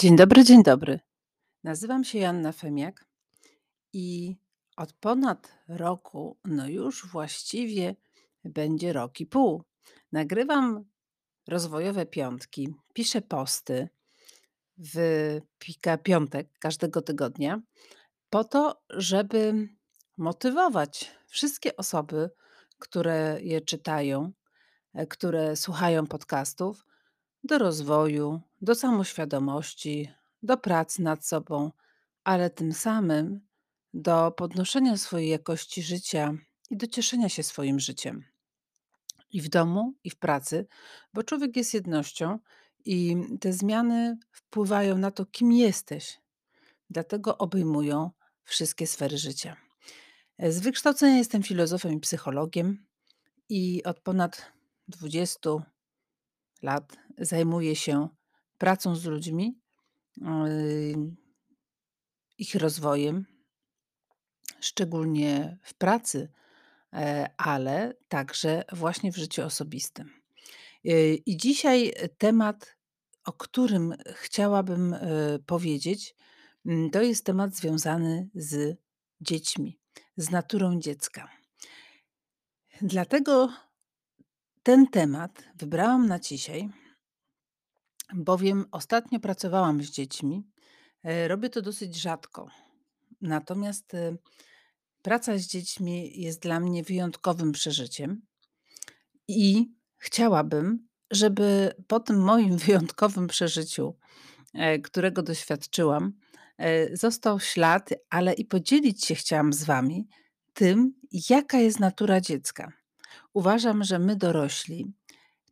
Dzień 0.00 0.16
dobry, 0.16 0.44
dzień 0.44 0.62
dobry. 0.62 1.00
Nazywam 1.64 2.04
się 2.04 2.18
Joanna 2.18 2.52
Femiak 2.52 3.04
i 3.92 4.36
od 4.76 4.92
ponad 4.92 5.58
roku, 5.68 6.38
no 6.44 6.68
już 6.68 7.06
właściwie 7.06 7.96
będzie 8.44 8.92
rok 8.92 9.20
i 9.20 9.26
pół, 9.26 9.64
nagrywam 10.12 10.84
rozwojowe 11.48 12.06
piątki, 12.06 12.74
piszę 12.94 13.22
posty 13.22 13.88
w 14.78 14.98
Piątek 16.02 16.48
każdego 16.58 17.02
tygodnia, 17.02 17.60
po 18.30 18.44
to, 18.44 18.82
żeby 18.90 19.68
motywować 20.16 21.10
wszystkie 21.26 21.76
osoby, 21.76 22.30
które 22.78 23.38
je 23.42 23.60
czytają, 23.60 24.32
e, 24.94 25.06
które 25.06 25.56
słuchają 25.56 26.06
podcastów, 26.06 26.89
do 27.44 27.58
rozwoju, 27.58 28.40
do 28.62 28.74
samoświadomości, 28.74 30.10
do 30.42 30.56
pracy 30.56 31.02
nad 31.02 31.26
sobą, 31.26 31.72
ale 32.24 32.50
tym 32.50 32.72
samym 32.72 33.40
do 33.94 34.30
podnoszenia 34.30 34.96
swojej 34.96 35.28
jakości 35.28 35.82
życia 35.82 36.34
i 36.70 36.76
do 36.76 36.86
cieszenia 36.86 37.28
się 37.28 37.42
swoim 37.42 37.80
życiem. 37.80 38.24
I 39.32 39.40
w 39.40 39.48
domu, 39.48 39.94
i 40.04 40.10
w 40.10 40.16
pracy, 40.16 40.66
bo 41.14 41.22
człowiek 41.22 41.56
jest 41.56 41.74
jednością 41.74 42.38
i 42.84 43.16
te 43.40 43.52
zmiany 43.52 44.18
wpływają 44.30 44.98
na 44.98 45.10
to, 45.10 45.26
kim 45.26 45.52
jesteś. 45.52 46.20
Dlatego 46.90 47.38
obejmują 47.38 48.10
wszystkie 48.44 48.86
sfery 48.86 49.18
życia. 49.18 49.56
Z 50.38 50.60
wykształcenia 50.60 51.16
jestem 51.16 51.42
filozofem 51.42 51.92
i 51.92 52.00
psychologiem 52.00 52.86
i 53.48 53.84
od 53.84 54.00
ponad 54.00 54.52
20 54.88 55.50
lat 56.62 56.96
zajmuję 57.18 57.76
się 57.76 58.08
pracą 58.58 58.96
z 58.96 59.04
ludźmi, 59.04 59.60
yy, 60.16 60.94
ich 62.38 62.54
rozwojem, 62.54 63.26
szczególnie 64.60 65.58
w 65.62 65.74
pracy, 65.74 66.32
e, 66.92 67.30
ale 67.36 67.94
także 68.08 68.64
właśnie 68.72 69.12
w 69.12 69.16
życiu 69.16 69.42
osobistym. 69.42 70.10
Yy, 70.84 71.14
I 71.14 71.36
dzisiaj 71.36 71.92
temat, 72.18 72.76
o 73.24 73.32
którym 73.32 73.94
chciałabym 74.14 74.94
e, 74.94 75.00
powiedzieć, 75.46 76.14
mm, 76.66 76.90
to 76.90 77.02
jest 77.02 77.24
temat 77.24 77.56
związany 77.56 78.28
z 78.34 78.78
dziećmi, 79.20 79.78
z 80.16 80.30
naturą 80.30 80.80
dziecka. 80.80 81.28
Dlatego 82.82 83.52
ten 84.62 84.86
temat 84.86 85.44
wybrałam 85.56 86.06
na 86.06 86.18
dzisiaj, 86.18 86.68
bowiem 88.14 88.64
ostatnio 88.70 89.20
pracowałam 89.20 89.82
z 89.82 89.90
dziećmi. 89.90 90.42
E, 91.02 91.28
robię 91.28 91.50
to 91.50 91.62
dosyć 91.62 91.96
rzadko. 91.96 92.48
Natomiast 93.20 93.94
e, 93.94 94.16
praca 95.02 95.38
z 95.38 95.46
dziećmi 95.46 96.20
jest 96.20 96.42
dla 96.42 96.60
mnie 96.60 96.82
wyjątkowym 96.82 97.52
przeżyciem 97.52 98.22
i 99.28 99.72
chciałabym, 99.96 100.88
żeby 101.10 101.72
po 101.86 102.00
tym 102.00 102.22
moim 102.22 102.56
wyjątkowym 102.66 103.26
przeżyciu, 103.26 103.96
e, 104.54 104.78
którego 104.78 105.22
doświadczyłam, 105.22 106.12
został 106.92 107.40
ślad, 107.40 107.90
ale 108.10 108.32
i 108.32 108.44
podzielić 108.44 109.04
się 109.04 109.14
chciałam 109.14 109.52
z 109.52 109.64
Wami 109.64 110.08
tym, 110.52 110.94
jaka 111.30 111.58
jest 111.58 111.80
natura 111.80 112.20
dziecka. 112.20 112.72
Uważam, 113.34 113.84
że 113.84 113.98
my 113.98 114.16
dorośli 114.16 114.92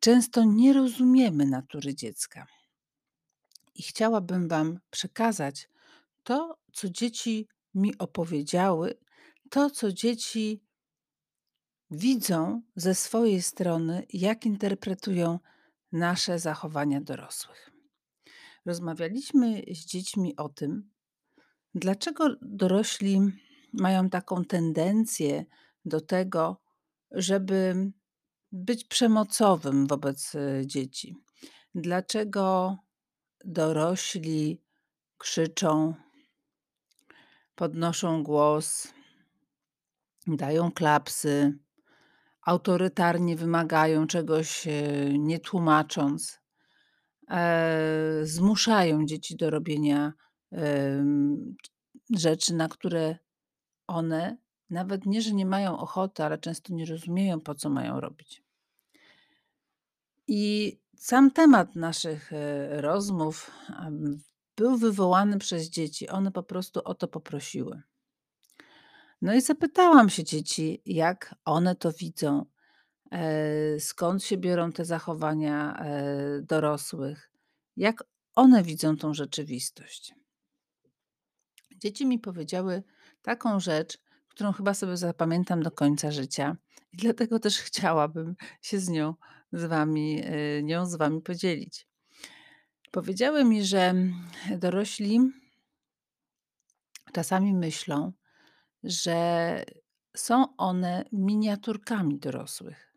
często 0.00 0.44
nie 0.44 0.72
rozumiemy 0.72 1.46
natury 1.46 1.94
dziecka. 1.94 2.46
I 3.74 3.82
chciałabym 3.82 4.48
Wam 4.48 4.80
przekazać 4.90 5.69
to, 6.22 6.58
co 6.72 6.91
dzieci 6.91 7.48
mi 7.75 7.98
opowiedziały, 7.98 8.94
to, 9.50 9.70
co 9.70 9.92
dzieci 9.92 10.62
widzą 11.91 12.62
ze 12.76 12.94
swojej 12.94 13.42
strony, 13.42 14.06
jak 14.12 14.47
interpretują 14.47 15.38
nasze 15.92 16.38
zachowania 16.38 17.00
dorosłych. 17.00 17.70
Rozmawialiśmy 18.66 19.62
z 19.74 19.84
dziećmi 19.84 20.36
o 20.36 20.48
tym, 20.48 20.91
dlaczego 21.74 22.28
dorośli 22.42 23.20
mają 23.72 24.10
taką 24.10 24.44
tendencję 24.44 25.44
do 25.84 26.00
tego, 26.00 26.60
żeby 27.10 27.91
być 28.52 28.84
przemocowym 28.84 29.86
wobec 29.86 30.34
e, 30.34 30.66
dzieci. 30.66 31.16
Dlaczego 31.74 32.76
dorośli 33.44 34.62
krzyczą, 35.18 35.94
podnoszą 37.54 38.22
głos, 38.22 38.92
dają 40.26 40.72
klapsy, 40.72 41.58
autorytarnie 42.47 43.36
wymagają 43.36 44.06
czegoś, 44.06 44.66
e, 44.66 44.72
nie 45.18 45.38
tłumacząc, 45.41 46.41
e, 47.30 48.20
zmuszają 48.22 49.06
dzieci 49.06 49.36
do 49.36 49.50
robienia 49.50 50.12
rzeczy, 52.16 52.54
na 52.54 52.68
które 52.68 53.18
one 53.86 54.36
nawet 54.70 55.06
nie, 55.06 55.22
że 55.22 55.32
nie 55.32 55.46
mają 55.46 55.78
ochoty, 55.78 56.24
ale 56.24 56.38
często 56.38 56.74
nie 56.74 56.86
rozumieją, 56.86 57.40
po 57.40 57.54
co 57.54 57.70
mają 57.70 58.00
robić. 58.00 58.42
I 60.26 60.76
sam 60.96 61.30
temat 61.30 61.76
naszych 61.76 62.32
e, 62.32 62.80
rozmów 62.80 63.50
był 64.56 64.76
wywołany 64.76 65.38
przez 65.38 65.70
dzieci. 65.70 66.08
One 66.08 66.32
po 66.32 66.42
prostu 66.42 66.80
o 66.84 66.94
to 66.94 67.08
poprosiły. 67.08 67.82
No 69.22 69.34
i 69.34 69.40
zapytałam 69.40 70.10
się 70.10 70.24
dzieci, 70.24 70.82
jak 70.86 71.34
one 71.44 71.76
to 71.76 71.92
widzą, 71.92 72.44
e, 73.12 73.80
skąd 73.80 74.24
się 74.24 74.36
biorą 74.36 74.72
te 74.72 74.84
zachowania 74.84 75.76
e, 75.76 76.42
dorosłych, 76.42 77.30
jak 77.76 78.04
one 78.34 78.62
widzą 78.62 78.96
tą 78.96 79.14
rzeczywistość. 79.14 80.14
Dzieci 81.76 82.06
mi 82.06 82.18
powiedziały 82.18 82.82
taką 83.22 83.60
rzecz, 83.60 83.98
którą 84.38 84.53
chyba 84.53 84.75
sobie 84.75 84.97
zapamiętam 84.97 85.62
do 85.62 85.71
końca 85.71 86.10
życia 86.10 86.56
i 86.93 86.97
dlatego 86.97 87.38
też 87.38 87.59
chciałabym 87.69 88.37
się 88.62 88.81
z 88.81 88.88
nią 88.88 89.15
z 89.53 89.65
wami, 89.65 90.22
e, 90.25 90.62
nią 90.62 90.87
z 90.87 90.97
wami 90.97 91.22
podzielić. 91.22 91.88
Powiedziały 92.91 93.44
mi, 93.44 93.65
że 93.65 93.94
dorośli 94.59 95.21
czasami 97.12 97.54
myślą, 97.54 98.12
że 98.82 99.65
są 100.16 100.56
one 100.56 101.04
miniaturkami 101.12 102.19
dorosłych, 102.19 102.94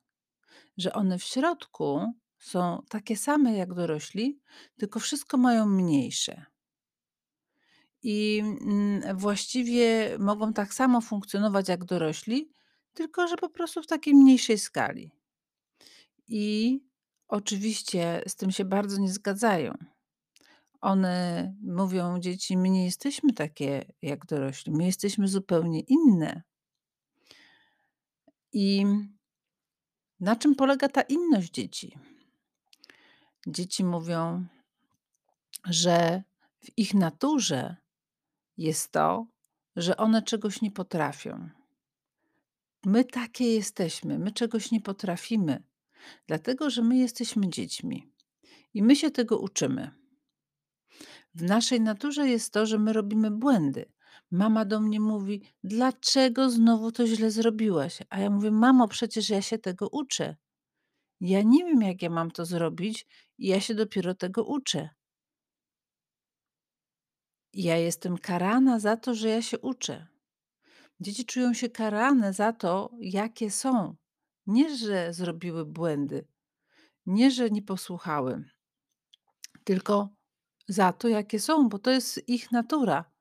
że 0.77 0.93
one 0.93 1.17
w 1.17 1.23
środku 1.23 2.13
są 2.39 2.83
takie 2.89 3.17
same 3.17 3.53
jak 3.53 3.73
dorośli, 3.73 4.39
tylko 4.77 4.99
wszystko 4.99 5.37
mają 5.37 5.65
mniejsze. 5.65 6.50
I 8.03 8.43
mm, 8.61 9.17
właściwie 9.17 10.09
mogą 10.19 10.53
tak 10.53 10.73
samo 10.73 11.01
funkcjonować 11.01 11.69
jak 11.69 11.85
dorośli, 11.85 12.51
tylko 12.93 13.27
że 13.27 13.35
po 13.35 13.49
prostu 13.49 13.81
w 13.83 13.87
takiej 13.87 14.15
mniejszej 14.15 14.57
skali. 14.57 15.11
I 16.27 16.79
oczywiście 17.27 18.23
z 18.27 18.35
tym 18.35 18.51
się 18.51 18.65
bardzo 18.65 18.97
nie 18.97 19.11
zgadzają. 19.11 19.73
One 20.81 21.55
mówią 21.61 22.19
dzieci: 22.19 22.57
My 22.57 22.69
nie 22.69 22.85
jesteśmy 22.85 23.33
takie 23.33 23.85
jak 24.01 24.25
dorośli, 24.25 24.71
my 24.71 24.85
jesteśmy 24.85 25.27
zupełnie 25.27 25.79
inne. 25.79 26.41
I 28.53 28.85
na 30.19 30.35
czym 30.35 30.55
polega 30.55 30.89
ta 30.89 31.01
inność 31.01 31.51
dzieci? 31.51 31.97
Dzieci 33.47 33.83
mówią, 33.83 34.45
że 35.65 36.23
w 36.59 36.77
ich 36.77 36.93
naturze 36.93 37.80
jest 38.57 38.91
to, 38.91 39.27
że 39.75 39.97
one 39.97 40.21
czegoś 40.21 40.61
nie 40.61 40.71
potrafią. 40.71 41.49
My 42.85 43.05
takie 43.05 43.53
jesteśmy, 43.53 44.19
my 44.19 44.31
czegoś 44.31 44.71
nie 44.71 44.81
potrafimy, 44.81 45.63
dlatego 46.27 46.69
że 46.69 46.81
my 46.81 46.97
jesteśmy 46.97 47.49
dziećmi 47.49 48.13
i 48.73 48.83
my 48.83 48.95
się 48.95 49.11
tego 49.11 49.39
uczymy. 49.39 49.91
W 51.35 51.43
naszej 51.43 51.81
naturze 51.81 52.27
jest 52.27 52.53
to, 52.53 52.65
że 52.65 52.77
my 52.77 52.93
robimy 52.93 53.31
błędy. 53.31 53.91
Mama 54.31 54.65
do 54.65 54.79
mnie 54.79 54.99
mówi: 54.99 55.41
Dlaczego 55.63 56.49
znowu 56.49 56.91
to 56.91 57.07
źle 57.07 57.31
zrobiłaś? 57.31 57.99
A 58.09 58.19
ja 58.19 58.29
mówię: 58.29 58.51
Mamo, 58.51 58.87
przecież 58.87 59.29
ja 59.29 59.41
się 59.41 59.57
tego 59.57 59.87
uczę. 59.89 60.35
Ja 61.21 61.41
nie 61.41 61.65
wiem, 61.65 61.81
jak 61.81 62.01
ja 62.01 62.09
mam 62.09 62.31
to 62.31 62.45
zrobić, 62.45 63.07
i 63.37 63.47
ja 63.47 63.59
się 63.59 63.75
dopiero 63.75 64.15
tego 64.15 64.43
uczę. 64.43 64.89
Ja 67.53 67.77
jestem 67.77 68.17
karana 68.17 68.79
za 68.79 68.97
to, 68.97 69.15
że 69.15 69.29
ja 69.29 69.41
się 69.41 69.59
uczę. 69.59 70.07
Dzieci 70.99 71.25
czują 71.25 71.53
się 71.53 71.69
karane 71.69 72.33
za 72.33 72.53
to, 72.53 72.89
jakie 72.99 73.51
są. 73.51 73.95
Nie, 74.47 74.77
że 74.77 75.13
zrobiły 75.13 75.65
błędy, 75.65 76.27
nie, 77.05 77.31
że 77.31 77.49
nie 77.49 77.61
posłuchały, 77.61 78.43
tylko 79.63 80.09
za 80.67 80.93
to, 80.93 81.07
jakie 81.07 81.39
są, 81.39 81.69
bo 81.69 81.79
to 81.79 81.91
jest 81.91 82.29
ich 82.29 82.51
natura. 82.51 83.11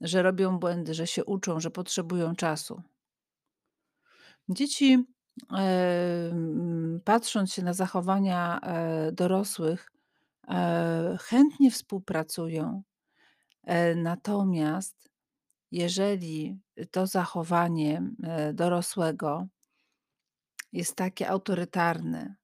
Że 0.00 0.22
robią 0.22 0.58
błędy, 0.58 0.94
że 0.94 1.06
się 1.06 1.24
uczą, 1.24 1.60
że 1.60 1.70
potrzebują 1.70 2.36
czasu. 2.36 2.82
Dzieci, 4.48 5.04
patrząc 7.04 7.52
się 7.52 7.62
na 7.62 7.72
zachowania, 7.72 8.60
e, 8.60 9.12
dorosłych, 9.12 9.90
chętnie 11.20 11.70
współpracują. 11.70 12.82
E, 13.68 13.94
natomiast 13.94 15.10
jeżeli 15.72 16.60
to 16.90 17.06
zachowanie, 17.06 18.10
e, 18.22 18.52
dorosłego 18.52 19.46
jest 20.72 20.96
takie 20.96 21.28
autorytarne, 21.28 22.36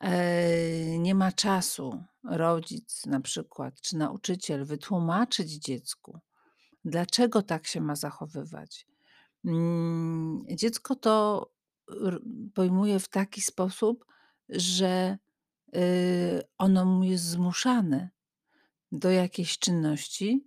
e, 0.00 0.98
nie 0.98 1.14
ma 1.14 1.32
czasu 1.32 2.04
rodzic 2.24 3.06
na 3.06 3.20
przykład, 3.20 3.80
czy 3.80 3.96
nauczyciel 3.96 4.64
wytłumaczyć 4.64 5.52
dziecku, 5.52 6.18
dlaczego 6.84 7.42
tak 7.42 7.66
się 7.66 7.80
ma 7.80 7.96
zachowywać. 7.96 8.86
Mm, 9.44 10.44
dziecko 10.50 10.96
to 10.96 11.46
pojmuje 12.54 12.98
w 12.98 13.08
taki 13.08 13.40
sposób, 13.40 14.04
że, 14.48 15.18
y, 15.76 16.42
ono 16.58 16.84
mu 16.84 17.04
jest 17.04 17.24
zmuszane 17.24 18.10
do 18.92 19.10
jakiejś 19.10 19.58
czynności 19.58 20.44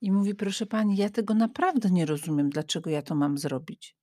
i 0.00 0.12
mówi: 0.12 0.34
„Proszę 0.34 0.66
pani, 0.66 0.96
ja 0.96 1.10
tego 1.10 1.34
naprawdę 1.34 1.90
nie 1.90 2.06
rozumiem, 2.06 2.50
dlaczego 2.50 2.90
ja 2.90 3.02
to 3.02 3.14
mam 3.14 3.38
zrobić?” 3.38 3.96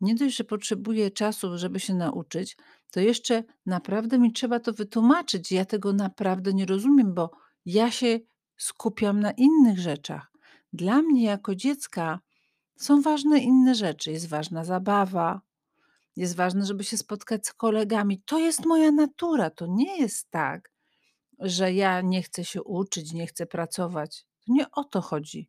Nie 0.00 0.14
dość, 0.14 0.36
że 0.36 0.44
potrzebuję 0.44 1.10
czasu, 1.10 1.58
żeby 1.58 1.80
się 1.80 1.94
nauczyć, 1.94 2.56
to 2.90 3.00
jeszcze 3.00 3.44
naprawdę 3.66 4.18
mi 4.18 4.32
trzeba 4.32 4.60
to 4.60 4.72
wytłumaczyć. 4.72 5.52
Ja 5.52 5.64
tego 5.64 5.92
naprawdę 5.92 6.54
nie 6.54 6.66
rozumiem, 6.66 7.14
bo 7.14 7.30
ja 7.66 7.90
się 7.90 8.20
skupiam 8.56 9.20
na 9.20 9.30
innych 9.30 9.78
rzeczach. 9.78 10.32
Dla 10.72 11.02
mnie 11.02 11.24
jako 11.24 11.54
dziecka 11.54 12.20
są 12.76 13.02
ważne 13.02 13.38
inne 13.38 13.74
rzeczy. 13.74 14.12
Jest 14.12 14.28
ważna 14.28 14.64
zabawa, 14.64 15.40
jest 16.20 16.36
ważne, 16.36 16.66
żeby 16.66 16.84
się 16.84 16.96
spotkać 16.96 17.46
z 17.46 17.52
kolegami. 17.52 18.22
To 18.22 18.38
jest 18.38 18.66
moja 18.66 18.92
natura. 18.92 19.50
To 19.50 19.66
nie 19.66 20.00
jest 20.00 20.30
tak, 20.30 20.70
że 21.38 21.72
ja 21.72 22.00
nie 22.00 22.22
chcę 22.22 22.44
się 22.44 22.62
uczyć, 22.62 23.12
nie 23.12 23.26
chcę 23.26 23.46
pracować. 23.46 24.26
To 24.46 24.52
nie 24.52 24.70
o 24.70 24.84
to 24.84 25.00
chodzi. 25.00 25.48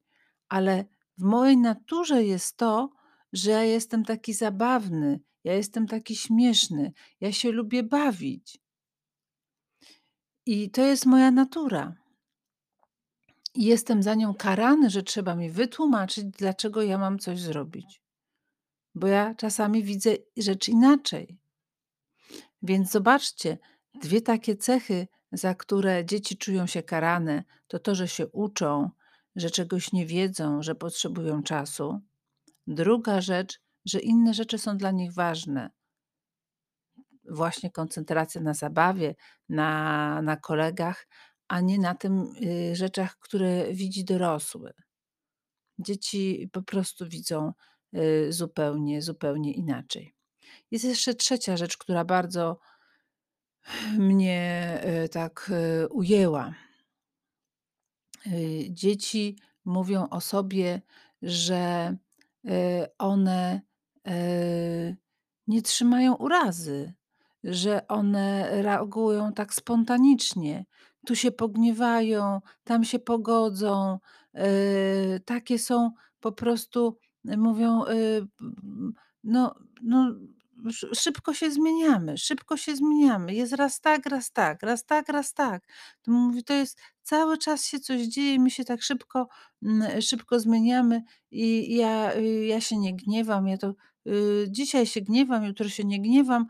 Ale 0.49 0.85
w 1.17 1.23
mojej 1.23 1.57
naturze 1.57 2.23
jest 2.23 2.57
to, 2.57 2.89
że 3.33 3.51
ja 3.51 3.63
jestem 3.63 4.05
taki 4.05 4.33
zabawny, 4.33 5.19
ja 5.43 5.53
jestem 5.53 5.87
taki 5.87 6.15
śmieszny, 6.15 6.93
ja 7.21 7.31
się 7.31 7.51
lubię 7.51 7.83
bawić. 7.83 8.59
I 10.45 10.69
to 10.69 10.81
jest 10.81 11.05
moja 11.05 11.31
natura. 11.31 11.95
I 13.55 13.65
jestem 13.65 14.03
za 14.03 14.15
nią 14.15 14.33
karany, 14.33 14.89
że 14.89 15.03
trzeba 15.03 15.35
mi 15.35 15.49
wytłumaczyć, 15.49 16.25
dlaczego 16.25 16.81
ja 16.81 16.97
mam 16.97 17.19
coś 17.19 17.39
zrobić. 17.39 18.01
Bo 18.95 19.07
ja 19.07 19.35
czasami 19.35 19.83
widzę 19.83 20.15
rzecz 20.37 20.69
inaczej. 20.69 21.39
Więc 22.61 22.91
zobaczcie, 22.91 23.57
2 23.95 24.21
takie 24.21 24.55
cechy, 24.55 25.07
za 25.31 25.55
które 25.55 26.05
dzieci 26.05 26.37
czują 26.37 26.67
się 26.67 26.83
karane, 26.83 27.43
to 27.67 27.79
to, 27.79 27.95
że 27.95 28.07
się 28.07 28.27
uczą, 28.27 28.89
że 29.35 29.49
czegoś 29.49 29.91
nie 29.91 30.05
wiedzą, 30.05 30.61
że 30.63 30.75
potrzebują 30.75 31.43
czasu. 31.43 31.99
Druga 32.67 33.21
rzecz, 33.21 33.59
że 33.85 33.99
inne 33.99 34.33
rzeczy 34.33 34.57
są 34.57 34.77
dla 34.77 34.91
nich 34.91 35.13
ważne. 35.13 35.69
Właśnie 37.29 37.71
koncentracja 37.71 38.41
na 38.41 38.53
zabawie, 38.53 39.15
na 39.49 40.21
na 40.21 40.37
kolegach, 40.37 41.07
a 41.47 41.61
nie 41.61 41.79
na 41.79 41.95
tym, 41.95 42.33
y, 42.43 42.75
rzeczach, 42.75 43.17
które 43.19 43.73
widzi 43.73 44.05
dorosły. 44.05 44.73
Dzieci 45.79 46.49
po 46.53 46.61
prostu 46.61 47.07
widzą, 47.09 47.53
zupełnie, 48.29 49.01
zupełnie 49.01 49.53
inaczej. 49.53 50.13
Jest 50.71 50.85
jeszcze 50.85 51.13
trzecia 51.13 51.57
rzecz, 51.57 51.77
która 51.77 52.05
bardzo 52.05 52.59
mnie, 53.97 54.79
y, 55.05 55.09
tak, 55.09 55.51
y, 55.83 55.87
ujęła. 55.87 56.53
Y, 58.27 58.67
dzieci 58.69 59.37
mówią 59.65 60.07
o 60.09 60.21
sobie, 60.21 60.81
że, 61.21 61.95
y, 62.45 62.85
one, 62.97 63.61
y, 64.07 64.97
nie 65.47 65.61
trzymają 65.61 66.15
urazy, 66.15 66.93
że 67.43 67.87
one 67.87 68.61
reagują 68.61 69.33
tak 69.33 69.53
spontanicznie. 69.53 70.65
Tu 71.05 71.15
się 71.15 71.31
pogniewają, 71.31 72.41
tam 72.63 72.83
się 72.83 72.99
pogodzą. 72.99 73.99
Y, 74.37 75.19
takie 75.25 75.59
są 75.59 75.91
po 76.19 76.31
prostu, 76.31 76.97
mówią, 77.23 77.85
y, 77.85 78.27
no 79.23 79.55
no 79.81 80.15
sz 80.65 80.99
szybko 80.99 81.33
się 81.33 81.51
zmieniamy, 81.51 82.17
szybko 82.17 82.57
się 82.57 82.75
zmieniamy. 82.75 83.33
Jest 83.33 83.53
raz 83.53 83.81
tak, 83.81 84.05
raz 84.05 84.31
tak, 84.31 84.63
raz 84.63 84.85
tak, 84.85 85.09
raz 85.09 85.33
tak. 85.33 85.67
To 86.01 86.11
mówi, 86.11 86.43
to 86.43 86.53
jest 86.53 86.79
cały 87.03 87.37
czas 87.37 87.65
się 87.65 87.79
coś 87.79 88.01
dzieje, 88.01 88.39
my 88.39 88.49
się 88.49 88.65
tak 88.65 88.81
szybko, 88.81 89.27
mm, 89.63 90.01
szybko 90.01 90.39
zmieniamy 90.39 91.03
i 91.31 91.75
ja, 91.75 92.15
y, 92.15 92.45
ja 92.45 92.61
się 92.61 92.77
nie 92.77 92.95
gniewam, 92.95 93.47
ja 93.47 93.57
to, 93.57 93.73
y, 94.07 94.45
dzisiaj 94.49 94.85
się 94.85 95.01
gniewam, 95.01 95.43
jutro 95.43 95.69
się 95.69 95.83
nie 95.83 96.01
gniewam, 96.01 96.45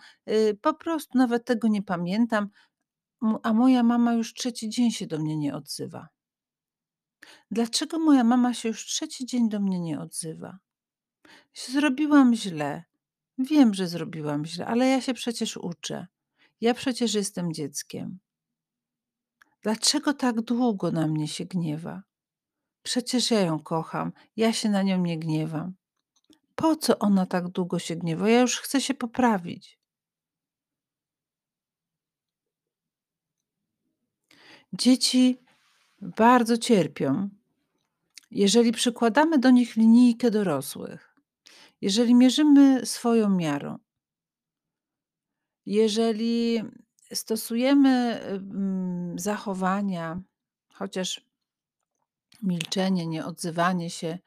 po 0.61 0.73
prostu 0.73 1.17
nawet 1.17 1.45
tego 1.45 1.67
nie 1.67 1.83
pamiętam. 1.83 2.49
A 3.43 3.53
moja 3.53 3.83
mama 3.83 4.13
już 4.13 4.33
trzeci 4.33 4.69
dzień 4.69 4.91
się 4.91 5.07
do 5.07 5.19
mnie 5.19 5.37
nie 5.37 5.55
odzywa. 5.55 6.07
Dlaczego 7.51 7.99
moja 7.99 8.23
mama 8.23 8.53
się 8.53 8.69
już 8.69 8.85
trzeci 8.85 9.25
dzień 9.25 9.49
do 9.49 9.59
mnie 9.59 9.79
nie 9.79 9.99
odzywa? 9.99 10.57
Zrobiłam 11.53 12.35
źle. 12.35 12.83
Wiem, 13.37 13.73
że 13.73 13.87
zrobiłam 13.87 14.45
źle, 14.45 14.65
ale 14.65 14.87
ja 14.87 15.01
się 15.01 15.13
przecież 15.13 15.57
uczę. 15.57 16.07
Ja 16.61 16.73
przecież 16.73 17.13
jestem 17.13 17.53
dzieckiem. 17.53 18.19
Dlaczego 19.61 20.13
tak 20.13 20.41
długo 20.41 20.91
na 20.91 21.07
mnie 21.07 21.27
się 21.27 21.45
gniewa? 21.45 22.03
Przecież 22.83 23.31
ja 23.31 23.39
ją 23.39 23.59
kocham, 23.59 24.11
ja 24.35 24.53
się 24.53 24.69
na 24.69 24.83
nią 24.83 25.01
nie 25.01 25.19
gniewam. 25.19 25.73
Po 26.55 26.75
co 26.75 26.99
ona 26.99 27.25
tak 27.25 27.47
długo 27.47 27.79
się 27.79 27.95
gniewa? 27.95 28.29
Ja 28.29 28.41
już 28.41 28.59
chcę 28.59 28.81
się 28.81 28.93
poprawić. 28.93 29.79
Dzieci 34.73 35.39
bardzo 36.01 36.57
cierpią, 36.57 37.29
jeżeli 38.31 38.71
przykładamy 38.71 39.39
do 39.39 39.51
nich 39.51 39.75
linijkę 39.75 40.31
dorosłych, 40.31 41.15
jeżeli 41.81 42.15
mierzymy 42.15 42.85
swoją 42.85 43.29
miarą. 43.29 43.77
Jeżeli 45.65 46.63
stosujemy, 47.13 48.19
mm, 48.21 49.19
zachowania, 49.19 50.21
chociaż 50.73 51.25
milczenie, 52.43 53.07
nieodzywanie 53.07 53.89
się 53.89 54.19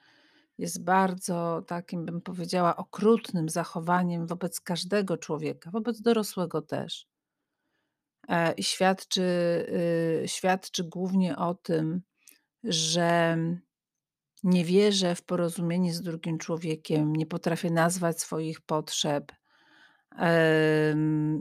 jest 0.58 0.84
bardzo 0.84 1.62
takim, 1.66 2.04
bym 2.04 2.20
powiedziała, 2.20 2.76
okrutnym 2.76 3.48
zachowaniem 3.48 4.26
wobec 4.26 4.60
każdego 4.60 5.16
człowieka, 5.16 5.70
wobec 5.70 6.00
dorosłego 6.00 6.62
też. 6.62 7.13
E, 8.30 8.54
świadczy, 8.60 9.22
y, 10.24 10.28
świadczy 10.28 10.84
głównie 10.84 11.36
o 11.36 11.54
tym, 11.54 12.02
że 12.64 13.38
nie 14.42 14.64
wierzę 14.64 15.14
w 15.14 15.22
porozumienie 15.24 15.94
z 15.94 16.02
drugim 16.02 16.38
człowiekiem, 16.38 17.16
nie 17.16 17.26
potrafię 17.26 17.70
nazwać 17.70 18.20
swoich 18.20 18.60
potrzeb, 18.60 19.32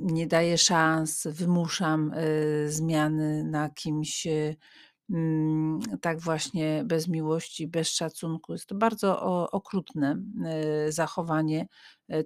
nie 0.02 0.28
daję 0.28 0.58
szans, 0.58 1.28
wymuszam, 1.32 2.14
y, 2.14 2.72
zmiany 2.72 3.44
na 3.44 3.70
kimś, 3.70 4.28
y, 4.28 4.56
mm, 5.10 5.80
tak 6.02 6.20
właśnie 6.20 6.84
bez 6.86 7.08
miłości, 7.08 7.68
bez 7.68 7.90
szacunku. 7.90 8.54
Jest 8.54 8.68
to 8.68 8.76
bardzo 8.76 9.22
okrutne, 9.52 10.24
zachowanie, 10.90 11.68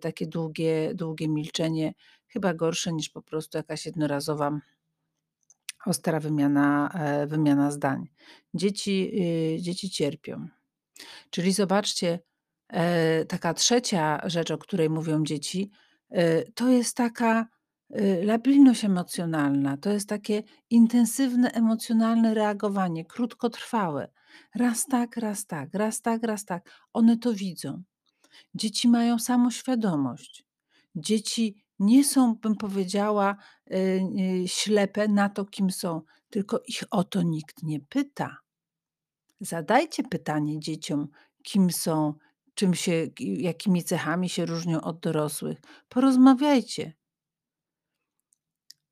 takie 0.01 0.27
długie 0.27 0.93
długie 0.95 1.27
milczenie, 1.27 1.93
chyba 2.37 2.53
gorsze 2.53 2.93
niż 2.93 3.09
po 3.09 3.21
prostu 3.21 3.57
jakaś 3.57 3.85
jednorazowa 3.85 4.59
ostra 5.85 6.19
wymiana, 6.19 6.89
e, 6.93 7.27
wymiana 7.27 7.71
zdań. 7.71 8.07
Dzieci, 8.53 9.11
y, 9.57 9.61
dzieci 9.61 9.89
cierpią. 9.89 10.47
Czyli 11.29 11.53
zobaczcie, 11.53 12.19
e, 12.67 13.25
taka 13.25 13.53
trzecia 13.53 14.21
rzecz, 14.29 14.51
o 14.51 14.57
której 14.57 14.89
mówią 14.89 15.23
dzieci, 15.23 15.71
y, 16.11 16.51
to 16.55 16.69
jest 16.69 16.97
taka, 16.97 17.47
labilność 18.23 18.85
emocjonalna, 18.85 19.77
to 19.77 19.89
jest 19.89 20.09
takie 20.09 20.43
intensywne 20.69 21.51
emocjonalne 21.51 22.33
reagowanie, 22.33 23.05
krótkotrwałe. 23.05 24.07
Raz 24.55 24.85
tak, 24.85 25.17
raz 25.17 25.45
tak, 25.45 25.69
raz 25.73 26.01
tak, 26.01 26.23
raz 26.23 26.45
tak. 26.45 26.71
One 26.93 27.17
to 27.17 27.33
widzą. 27.33 27.83
Dzieci 28.55 28.87
mają 28.87 29.19
samoświadomość. 29.19 30.45
Dzieci 30.95 31.66
nie 31.79 32.03
są, 32.03 32.35
bym 32.35 32.55
powiedziała, 32.55 33.35
y, 33.71 33.75
y, 34.43 34.47
ślepe 34.47 35.07
na 35.07 35.29
to, 35.29 35.45
kim 35.45 35.71
są. 35.71 36.01
tylko 36.29 36.61
ich 36.67 36.83
o 36.91 37.03
to 37.03 37.21
nikt 37.21 37.63
nie 37.63 37.79
pyta. 37.79 38.37
Zadajcie 39.39 40.03
pytanie 40.03 40.59
dzieciom, 40.59 41.07
kim 41.43 41.71
są, 41.71 42.13
czym 42.53 42.73
się 42.73 43.07
ki 43.07 43.43
jakimi 43.43 43.83
cechami 43.83 44.29
się 44.29 44.45
różnią 44.45 44.81
od 44.81 44.99
dorosłych. 44.99 45.57
Porozmawiajcie. 45.89 46.93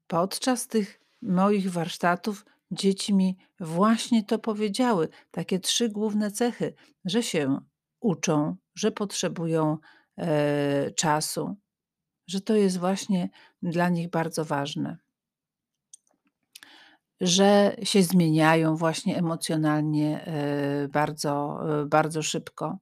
Podczas 0.07 0.67
tych 0.67 0.99
moich 1.21 1.71
warsztatów 1.71 2.45
dzieci 2.71 3.13
mi 3.13 3.37
właśnie 3.59 4.23
to 4.23 4.39
powiedziały, 4.39 5.09
takie 5.31 5.59
3 5.59 5.89
główne 5.89 6.31
cechy, 6.31 6.73
że 7.05 7.23
się 7.23 7.57
uczą, 7.99 8.55
że 8.75 8.91
potrzebują, 8.91 9.77
eee, 10.17 10.93
czasu, 10.93 11.55
że 12.27 12.41
to 12.41 12.55
jest 12.55 12.77
właśnie 12.77 13.29
dla 13.61 13.89
nich 13.89 14.09
bardzo 14.09 14.45
ważne. 14.45 14.97
Że 17.21 17.75
się 17.83 18.03
zmieniają 18.03 18.75
właśnie 18.75 19.17
emocjonalnie, 19.17 20.27
eee, 20.27 20.87
bardzo, 20.87 21.59
e, 21.81 21.85
bardzo 21.85 22.23
szybko. 22.23 22.77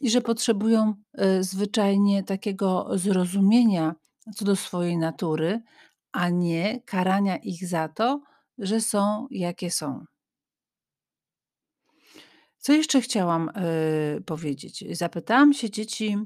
I 0.00 0.10
że 0.10 0.20
potrzebują, 0.20 0.94
e, 1.14 1.42
zwyczajnie 1.42 2.22
takiego 2.22 2.98
zrozumienia 2.98 3.94
co 4.34 4.44
do 4.44 4.56
swojej 4.56 4.98
natury, 4.98 5.62
a 6.12 6.28
nie 6.28 6.80
karania 6.80 7.36
ich 7.36 7.68
za 7.68 7.88
to, 7.88 8.22
że 8.58 8.80
są 8.80 9.26
jakie 9.30 9.70
są. 9.70 10.04
Co 12.58 12.72
jeszcze 12.72 13.00
chciałam, 13.00 13.50
powiedzieć? 14.26 14.84
Zapytałam 14.90 15.52
się 15.52 15.70
dzieci 15.70 16.16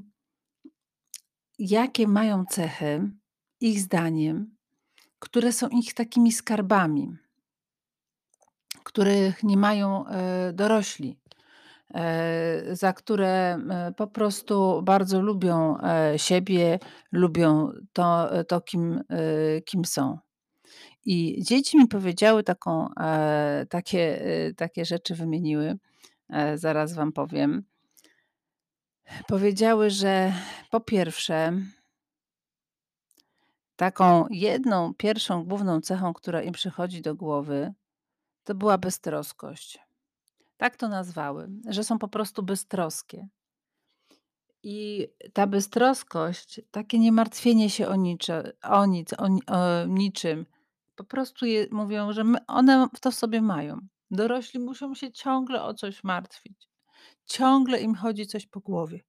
jakie 1.69 2.07
mają 2.07 2.45
cechy, 2.45 3.11
ich 3.59 3.79
zdaniem, 3.79 4.55
które 5.19 5.51
są 5.51 5.67
ich 5.67 5.93
takimi 5.93 6.31
skarbami 6.31 7.17
których 8.83 9.43
nie 9.43 9.57
mają, 9.57 10.05
yy, 10.47 10.53
dorośli, 10.53 11.19
yy, 11.93 12.75
za 12.75 12.93
które, 12.93 13.59
yy, 13.87 13.93
po 13.93 14.07
prostu 14.07 14.81
bardzo 14.83 15.21
lubią, 15.21 15.77
e, 15.77 16.19
siebie, 16.19 16.79
lubią 17.11 17.71
to 17.93 18.29
to 18.47 18.61
kim, 18.61 19.01
kim 19.65 19.85
są. 19.85 20.17
I 21.05 21.43
dzieci 21.43 21.77
mi 21.77 21.87
powiedziały 21.87 22.43
taką, 22.43 22.87
e, 22.99 23.65
takie, 23.69 24.23
takie 24.57 24.85
rzeczy 24.85 25.15
wymieniły, 25.15 25.77
e, 26.29 26.57
zaraz 26.57 26.93
wam 26.93 27.11
powiem. 27.11 27.63
Powiedziały, 29.27 29.89
że 29.89 30.33
po 30.69 30.79
pierwsze 30.79 31.53
taką 33.75 34.25
jedną, 34.29 34.93
pierwszą 34.93 35.43
główną 35.43 35.81
cechą, 35.81 36.13
która 36.13 36.41
im 36.41 36.53
przychodzi 36.53 37.01
do 37.01 37.15
głowy, 37.15 37.73
to 38.43 38.55
była 38.55 38.77
beztroskość. 38.77 39.79
Tak 40.57 40.77
to 40.77 40.87
nazwały, 40.87 41.49
że 41.69 41.83
są 41.83 41.99
po 41.99 42.07
prostu 42.07 42.43
beztroskie. 42.43 43.27
I 44.63 45.07
ta 45.33 45.47
beztroskość, 45.47 46.61
takie 46.71 46.99
niemartwienie 46.99 47.69
się 47.69 47.87
o 47.87 47.95
nicze 47.95 48.53
o 48.61 48.85
nic, 48.85 49.13
o 49.13 49.27
o 49.47 49.85
niczym, 49.85 50.45
po 50.95 51.03
prostu 51.03 51.45
je 51.45 51.67
mówią, 51.71 52.13
że 52.13 52.23
one 52.47 52.87
to 53.01 53.11
w 53.11 53.15
sobie 53.15 53.41
mają. 53.41 53.79
Dorośli 54.11 54.59
muszą 54.59 54.95
się 54.95 55.11
ciągle 55.11 55.63
o 55.63 55.73
coś 55.73 56.03
martwić. 56.03 56.70
Ciągle 57.25 57.81
im 57.81 57.95
chodzi 57.95 58.27
coś 58.27 58.47
po 58.47 58.59
głowie. 58.59 58.99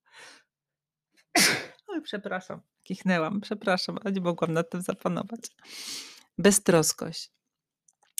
Oj, 1.88 2.02
przepraszam, 2.02 2.60
kichnęłam, 2.82 3.40
przepraszam, 3.40 3.98
ale 4.04 4.12
nie 4.12 4.20
mogłam 4.20 4.52
nad 4.52 4.70
tym 4.70 4.82
zapanować. 4.82 5.40
Beztroskość. 6.38 7.30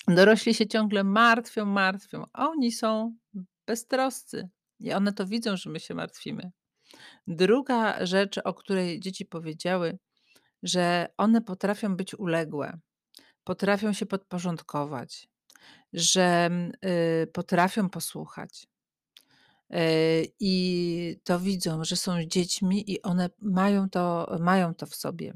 Dorośli 0.07 0.53
się 0.53 0.67
ciągle 0.67 1.03
martwią, 1.03 1.65
martwią, 1.65 2.25
a 2.33 2.47
oni 2.47 2.71
są 2.71 3.15
beztroscy 3.67 4.49
i 4.79 4.93
one 4.93 5.13
to 5.13 5.25
widzą, 5.25 5.57
że 5.57 5.69
my 5.69 5.79
się 5.79 5.93
martwimy. 5.93 6.51
Druga 7.27 8.05
rzecz, 8.05 8.37
o 8.43 8.53
której 8.53 8.99
dzieci 8.99 9.25
powiedziały, 9.25 9.97
że 10.63 11.07
one 11.17 11.41
potrafią 11.41 11.95
być 11.95 12.15
uległe, 12.15 12.79
potrafią 13.43 13.93
się 13.93 14.05
podporządkować, 14.05 15.27
że, 15.93 16.49
y, 17.23 17.27
potrafią 17.27 17.89
posłuchać. 17.89 18.67
Yy, 19.73 19.79
I 20.39 21.19
to 21.23 21.39
widzą, 21.39 21.83
że 21.83 21.95
są 21.95 22.25
dziećmi 22.25 22.91
i 22.91 23.01
one 23.01 23.29
mają 23.41 23.89
to 23.89 24.35
mają 24.39 24.75
to 24.75 24.85
w 24.85 24.95
sobie. 24.95 25.33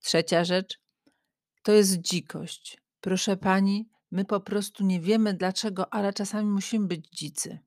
Trzecia 0.00 0.44
rzecz 0.44 0.80
to 1.62 1.72
jest 1.72 2.00
dzikość. 2.00 2.82
Proszę 3.00 3.36
pani, 3.36 3.88
my 4.10 4.24
po 4.24 4.40
prostu 4.40 4.84
nie 4.84 5.00
wiemy 5.00 5.34
dlaczego, 5.34 5.94
ale 5.94 6.12
czasami 6.12 6.50
musimy 6.50 6.86
być 6.86 7.08
dzicy. 7.08 7.58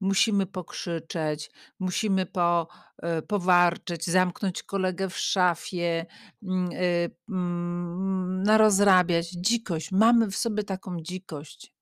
Musimy 0.00 0.46
pokrzyczeć, 0.46 1.50
musimy 1.78 2.26
po 2.26 2.68
e, 3.02 3.22
powarczeć, 3.22 4.06
zamknąć 4.06 4.62
kolegę 4.62 5.08
w 5.08 5.18
szafie, 5.18 6.06
mm, 6.42 6.72
y, 6.72 7.10
mm, 7.28 8.42
narozrabiać. 8.42 9.30
Dzikość. 9.30 9.92
Mamy 9.92 10.30
w 10.30 10.36
sobie 10.36 10.64
taką 10.64 11.00
dzikość. 11.00 11.73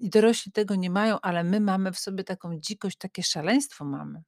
I 0.00 0.10
dorośli 0.10 0.52
tego 0.52 0.74
nie 0.74 0.90
mają, 0.90 1.20
ale 1.20 1.44
my 1.44 1.60
mamy 1.60 1.92
w 1.92 1.98
sobie 1.98 2.24
taką 2.24 2.58
dzikość, 2.60 2.98
takie 2.98 3.22
szaleństwo 3.22 3.84
mamy. 3.84 4.22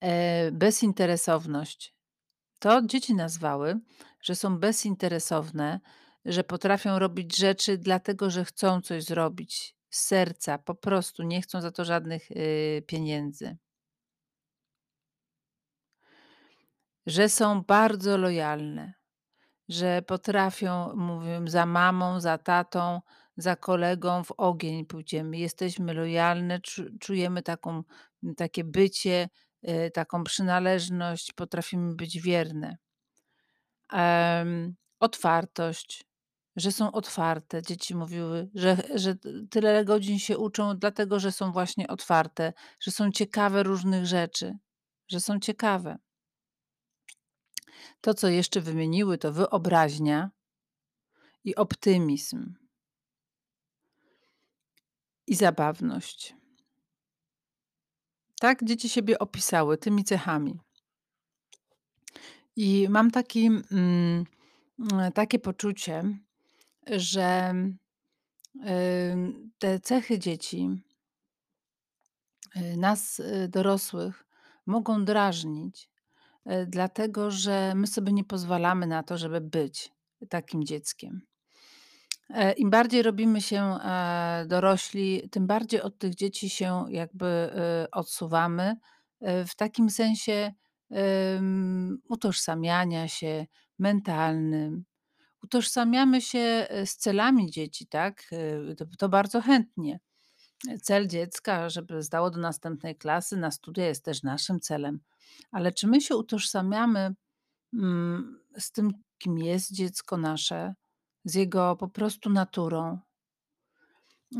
E, 0.00 0.52
bezinteresowność. 0.52 1.94
To 2.58 2.82
dzieci 2.82 3.14
nazwały, 3.14 3.80
że 4.22 4.34
są 4.34 4.58
bezinteresowne, 4.58 5.80
że 6.24 6.44
potrafią 6.44 6.98
robić 6.98 7.36
rzeczy 7.36 7.78
dlatego, 7.78 8.30
że 8.30 8.44
chcą 8.44 8.80
coś 8.80 9.04
zrobić 9.04 9.76
z 9.90 10.00
serca, 10.00 10.58
po 10.58 10.74
prostu 10.74 11.22
nie 11.22 11.42
chcą 11.42 11.60
za 11.60 11.70
to 11.70 11.84
żadnych, 11.84 12.30
y, 12.30 12.82
pieniędzy. 12.86 13.56
Że 17.06 17.28
są 17.28 17.62
bardzo 17.62 18.16
lojalne, 18.16 18.94
że 19.68 20.02
potrafią 20.02 20.96
mówią: 20.96 21.48
"Za 21.48 21.66
mamą, 21.66 22.20
za 22.20 22.38
tatą, 22.38 23.00
za 23.36 23.56
kolegą 23.56 24.24
w 24.24 24.32
ogień 24.36 24.86
pójdziemy". 24.86 25.38
Jesteśmy 25.38 25.94
lojalne, 25.94 26.60
czu 26.60 26.84
czujemy 27.00 27.42
taką 27.42 27.82
takie 28.36 28.64
bycie, 28.64 29.28
y, 29.68 29.90
taką 29.94 30.24
przynależność, 30.24 31.32
potrafimy 31.32 31.94
być 31.94 32.20
wierne. 32.20 32.76
Em, 33.92 34.74
otwartość, 35.00 36.04
że 36.56 36.72
są 36.72 36.92
otwarte. 36.92 37.62
Dzieci 37.62 37.94
mówiły, 37.94 38.48
że 38.54 38.76
że 38.94 39.14
tyle 39.50 39.84
godzin 39.84 40.18
się 40.18 40.38
uczą, 40.38 40.78
dlatego 40.78 41.20
że 41.20 41.32
są 41.32 41.52
właśnie 41.52 41.88
otwarte, 41.88 42.52
że 42.80 42.90
są 42.90 43.10
ciekawe 43.10 43.62
różnych 43.62 44.06
rzeczy, 44.06 44.58
że 45.08 45.20
są 45.20 45.40
ciekawe. 45.40 45.98
To, 48.00 48.14
co 48.14 48.28
jeszcze 48.28 48.60
wymieniły, 48.60 49.18
to 49.18 49.32
wyobraźnia 49.32 50.30
i 51.44 51.54
optymizm. 51.54 52.54
I 55.26 55.34
zabawność. 55.34 56.36
Tak 58.40 58.64
dzieci 58.64 58.88
siebie 58.88 59.18
opisały 59.18 59.78
tymi 59.78 60.04
cechami. 60.04 60.60
I 62.56 62.86
mam 62.90 63.10
taki, 63.10 63.46
mm, 63.46 64.24
takie 65.14 65.38
poczucie, 65.38 66.18
że, 66.86 67.54
te 69.58 69.80
cechy 69.80 70.18
dzieci 70.18 70.68
y, 72.56 72.76
nas, 72.76 73.20
y, 73.20 73.48
dorosłych 73.48 74.26
mogą 74.66 75.04
drażnić, 75.04 75.88
dlatego 76.66 77.30
że 77.30 77.72
my 77.74 77.86
sobie 77.86 78.12
nie 78.12 78.24
pozwalamy 78.24 78.86
na 78.86 79.02
to, 79.02 79.18
żeby 79.18 79.40
być 79.40 79.92
takim 80.28 80.64
dzieckiem. 80.64 81.20
E, 82.30 82.52
im 82.52 82.70
bardziej 82.70 83.02
robimy 83.02 83.40
się, 83.40 83.62
e, 83.62 84.44
dorośli, 84.48 85.28
tym 85.30 85.46
bardziej 85.46 85.82
od 85.82 85.98
tych 85.98 86.14
dzieci 86.14 86.50
się 86.50 86.84
jakby, 86.88 87.50
y, 87.84 87.90
odsuwamy, 87.90 88.76
w 89.46 89.54
takim 89.56 89.90
sensie, 89.90 90.52
utożsamiania 92.08 93.08
się 93.08 93.46
mentalnym. 93.78 94.84
Utożsamiamy 95.42 96.20
się, 96.20 96.66
z 96.84 96.96
celami 96.96 97.50
dzieci, 97.50 97.86
tak, 97.86 98.22
to 98.76 98.84
to 98.98 99.08
bardzo 99.08 99.40
chętnie. 99.40 100.00
Cel 100.82 101.06
dziecka, 101.08 101.68
żeby 101.68 102.02
zdało 102.02 102.30
do 102.30 102.40
następnej 102.40 102.96
klasy, 102.96 103.36
na 103.36 103.50
studia 103.50 103.86
jest 103.86 104.04
też 104.04 104.22
naszym 104.22 104.60
celem. 104.60 105.00
Ale 105.52 105.72
czy 105.72 105.86
my 105.86 106.00
się 106.00 106.16
utożsamiamy, 106.16 107.14
mm, 107.74 108.40
z 108.58 108.72
tym, 108.72 108.90
kim 109.18 109.38
jest 109.38 109.72
dziecko 109.72 110.16
nasze, 110.16 110.74
z 111.24 111.34
jego 111.34 111.76
po 111.76 111.88
prostu 111.88 112.30
naturą? 112.30 112.98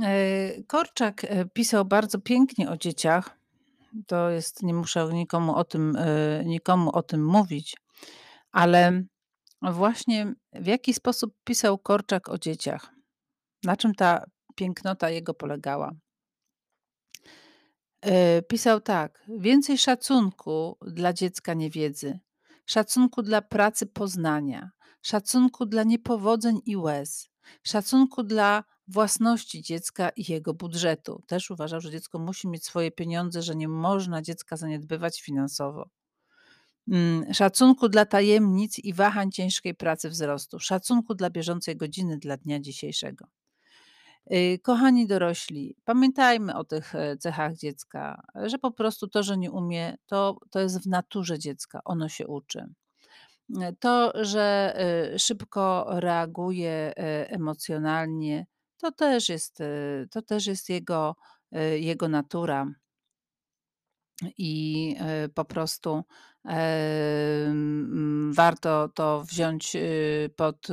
E, 0.03 0.63
Korczak, 0.67 1.25
e, 1.25 1.45
pisał 1.45 1.85
bardzo 1.85 2.19
pięknie 2.21 2.71
o 2.71 2.77
dzieciach. 2.77 3.39
To 4.07 4.31
jest 4.31 4.63
nie 4.63 4.75
muszę 4.75 5.09
nikomu 5.13 5.55
o 5.57 5.65
tym, 5.65 5.97
e, 5.97 6.45
nikomu 6.45 6.91
o 6.97 7.03
tym 7.03 7.27
mówić, 7.27 7.77
ale, 8.53 9.03
właśnie 9.63 10.35
w 10.53 10.67
jaki 10.67 10.95
sposób 10.95 11.35
pisał 11.45 11.79
Korczak 11.79 12.29
o 12.29 12.39
dzieciach. 12.39 12.91
Na 13.63 13.77
czym 13.77 13.95
ta 13.95 14.25
pięknota 14.55 15.11
jego 15.11 15.35
polegała. 15.35 15.93
Pisał 18.49 18.81
tak: 18.81 19.25
„Więcej 19.39 19.79
szacunku 19.79 20.77
dla 20.87 21.13
dziecka 21.13 21.55
niewiedzy, 21.55 22.19
szacunku 22.67 23.23
dla 23.23 23.43
pracy 23.43 23.87
poznania, 23.87 24.71
szacunku 25.05 25.67
dla 25.67 25.83
niepowodzeń 25.83 26.61
i 26.67 26.77
łez, 26.77 27.29
szacunku 27.63 28.23
dla 28.23 28.65
własności 28.89 29.63
dziecka 29.63 30.11
i 30.11 30.33
jego 30.33 30.55
budżetu”. 30.55 31.23
Też 31.27 31.51
uważał, 31.51 31.81
że 31.81 31.91
dziecko 31.91 32.19
musi 32.19 32.49
mieć 32.49 32.65
swoje 32.65 32.91
pieniądze, 32.91 33.43
że 33.43 33.55
nie 33.57 33.69
można 33.69 34.23
dziecka 34.23 34.57
zaniedbywać 34.57 35.23
finansowo. 35.23 35.91
Mm, 36.89 37.35
szacunku 37.35 37.89
dla 37.89 38.07
tajemnic 38.07 38.79
i 38.79 38.93
wahań 38.93 39.31
ciężkiej 39.31 39.75
pracy 39.75 40.11
wzrostu, 40.11 40.61
szacunku 40.61 41.15
dla 41.15 41.31
bieżącej 41.31 41.77
godziny, 41.77 42.19
dla 42.19 42.37
dnia 42.37 42.61
dzisiejszego. 42.61 43.27
Y, 44.33 44.59
kochani 44.63 45.07
dorośli, 45.07 45.77
pamiętajmy 45.85 46.57
o 46.57 46.65
tych, 46.65 46.95
e, 46.95 47.17
cechach 47.17 47.57
dziecka, 47.57 48.23
że 48.45 48.59
po 48.59 48.71
prostu 48.71 49.09
to, 49.09 49.23
że 49.23 49.39
nie 49.39 49.51
umie, 49.51 49.97
to 50.07 50.39
to 50.51 50.61
jest 50.61 50.85
w 50.85 50.87
naturze 50.87 51.39
dziecka, 51.39 51.81
ono 51.85 52.09
się 52.09 52.27
uczy. 52.27 52.75
E, 53.61 53.73
to, 53.81 54.13
że, 54.25 54.77
y, 55.15 55.19
szybko 55.19 55.87
reaguje, 55.89 56.93
e, 56.97 57.31
emocjonalnie, 57.31 58.47
to 58.79 58.93
też 58.93 59.29
jest, 59.29 59.59
to 60.11 60.23
też 60.23 60.47
jest 60.47 60.69
jego, 60.69 61.17
jego 61.81 62.09
natura. 62.09 62.67
I, 64.39 64.97
e, 65.01 65.29
po 65.29 65.45
prostu, 65.45 66.03
warto 68.31 68.89
to 68.95 69.25
wziąć, 69.25 69.77
pod, 70.37 70.67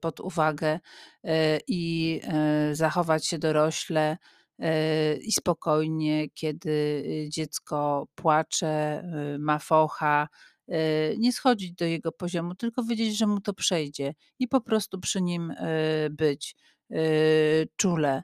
pod 0.00 0.20
uwagę, 0.20 0.80
e, 1.24 1.58
i, 1.66 2.20
e, 2.24 2.74
zachować 2.74 3.26
się 3.26 3.38
dorośle, 3.38 4.16
i 5.20 5.32
spokojnie, 5.32 6.30
kiedy, 6.30 7.04
dziecko 7.28 8.08
płacze, 8.14 9.02
ma 9.38 9.58
focha, 9.58 10.28
nie 11.18 11.32
schodzić 11.32 11.72
do 11.72 11.84
jego 11.84 12.12
poziomu, 12.12 12.54
tylko 12.54 12.82
wiedzieć, 12.82 13.16
że 13.18 13.26
mu 13.26 13.40
to 13.40 13.54
przejdzie 13.54 14.14
i 14.38 14.48
po 14.48 14.60
prostu 14.60 15.00
przy 15.00 15.22
nim, 15.22 15.54
być, 16.10 16.56
czule, 17.76 18.22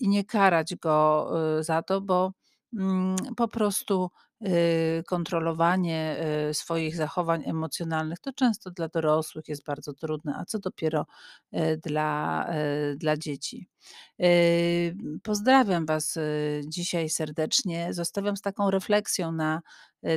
i 0.00 0.08
nie 0.08 0.24
karać 0.24 0.74
go, 0.76 1.30
za 1.60 1.82
to, 1.82 2.00
bo 2.00 2.32
Mm, 2.72 3.16
po 3.36 3.48
prostu, 3.48 4.10
y, 4.46 5.02
kontrolowanie, 5.06 6.16
y, 6.50 6.54
swoich 6.54 6.96
zachowań 6.96 7.42
emocjonalnych 7.46 8.18
to 8.20 8.32
często 8.32 8.70
dla 8.70 8.88
dorosłych 8.88 9.48
jest 9.48 9.64
bardzo 9.64 9.92
trudne, 9.92 10.34
a 10.38 10.44
co 10.44 10.58
dopiero, 10.58 11.06
y, 11.54 11.80
dla, 11.84 12.46
dla 12.96 13.16
dzieci. 13.16 13.68
Pozdrawiam 15.22 15.86
Was, 15.86 16.18
dzisiaj 16.66 17.10
serdecznie. 17.10 17.94
Zostawiam 17.94 18.36
z 18.36 18.40
taką 18.40 18.70
refleksją 18.70 19.32
na, 19.32 19.62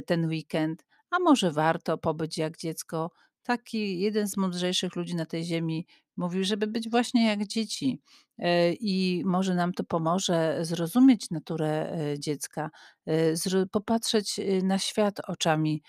ten 0.06 0.26
weekend, 0.26 0.86
a 1.14 1.20
może 1.20 1.52
warto 1.52 1.98
pobyć 1.98 2.38
jak 2.38 2.58
dziecko. 2.58 3.12
Taki 3.44 4.00
jeden 4.00 4.28
z 4.28 4.38
mądrzejszych 4.38 4.96
ludzi 4.96 5.16
na 5.16 5.26
tej 5.26 5.44
ziemi 5.44 5.88
mówił, 6.18 6.44
żeby 6.44 6.68
być 6.68 6.90
właśnie 6.90 7.28
jak 7.28 7.48
dzieci. 7.48 8.02
E, 8.40 8.74
I 8.74 9.24
może 9.26 9.56
nam 9.56 9.74
to 9.74 9.84
pomoże 9.84 10.58
zrozumieć 10.62 11.30
naturę 11.32 11.92
e, 11.92 12.20
dziecka, 12.20 12.70
e, 13.08 13.66
popatrzeć 13.72 14.40
na 14.64 14.80
świat 14.80 15.20
oczami 15.28 15.84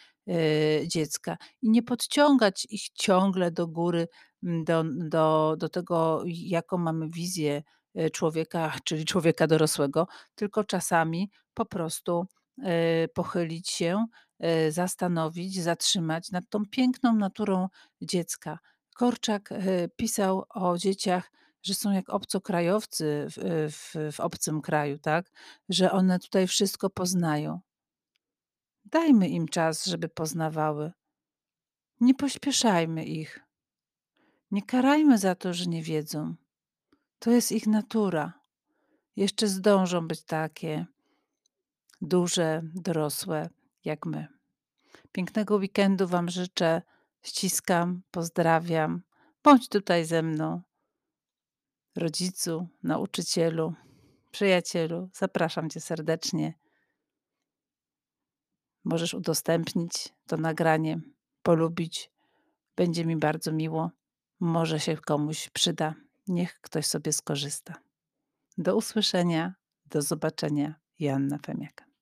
dziecka 0.87 1.37
i 1.63 1.71
nie 1.71 1.83
podciągać 1.83 2.67
ich 2.71 2.89
ciągle 2.95 3.51
do 3.51 3.67
góry, 3.67 4.09
do, 4.43 4.85
do, 4.85 5.57
do 5.59 5.69
tego, 5.69 6.23
jaką 6.27 6.79
mamy 6.79 7.09
wizję 7.09 7.63
człowieka, 8.13 8.73
czyli 8.85 9.05
człowieka 9.05 9.47
dorosłego, 9.47 10.07
tylko 10.35 10.65
czasami 10.65 11.31
po 11.55 11.67
prostu 11.67 12.27
pochylić 13.15 13.71
się, 13.71 14.07
zastanowić, 14.69 15.63
zatrzymać 15.63 16.31
nad 16.31 16.45
tą 16.49 16.67
piękną 16.67 17.15
naturą 17.15 17.69
dziecka. 18.03 18.59
Korczak 18.95 19.51
pisał 19.97 20.45
o 20.51 20.79
dzieciach 20.79 21.31
że 21.65 21.75
są 21.75 21.93
jak 21.93 22.11
obcokrajowcy 22.11 23.27
w 23.31 23.39
y, 23.39 23.71
w 23.71 23.95
w 24.13 24.21
obcym 24.21 24.63
kraju, 24.63 24.99
tak, 24.99 25.31
że 25.69 25.93
one 25.93 26.19
tutaj 26.19 26.47
wszystko 26.47 26.91
poznają. 26.91 27.61
Dajmy 28.85 29.29
im 29.29 29.49
czas, 29.49 29.87
żeby 29.87 30.09
poznawały. 30.09 30.93
Nie 32.01 32.15
pośpieszajmy 32.15 33.05
ich. 33.05 33.41
Nie 34.51 34.63
karajmy 34.63 35.19
za 35.19 35.35
to, 35.35 35.55
że 35.55 35.67
nie 35.67 35.83
wiedzą. 35.83 36.35
To 37.19 37.31
jest 37.31 37.53
ich 37.53 37.67
natura. 37.67 38.33
Jeszcze 39.17 39.49
zdążą 39.49 40.09
być 40.09 40.25
takie 40.25 40.87
duże, 42.01 42.63
dorosłe 42.75 43.49
jak 43.85 44.07
my. 44.07 44.29
Pięknego 45.13 45.57
weekendu 45.57 46.09
Wam 46.09 46.31
życzę. 46.31 46.83
Ściskam, 47.23 48.03
pozdrawiam. 48.11 49.03
Bądź 49.43 49.69
tutaj 49.69 50.05
ze 50.05 50.23
mną 50.23 50.63
rodzicu, 51.97 52.69
nauczycielu, 52.83 53.75
przyjacielu, 54.31 55.11
zapraszam 55.13 55.71
Cię 55.71 55.81
serdecznie. 55.81 56.55
Możesz 58.85 59.15
udostępnić 59.15 59.93
to 60.27 60.37
nagranie, 60.37 61.01
polubić. 61.43 62.11
Będzie 62.77 63.05
mi 63.05 63.17
bardzo 63.17 63.53
miło. 63.53 63.91
Może 64.41 64.81
się 64.81 64.97
komuś 64.97 65.49
przyda. 65.49 65.95
Niech 66.29 66.61
ktoś 66.61 66.87
sobie 66.87 67.13
skorzysta. 67.13 67.75
Do 68.59 68.77
usłyszenia, 68.77 69.55
do 69.87 70.03
zobaczenia. 70.03 70.75
Joanna 70.99 71.39
Femiak. 71.47 71.94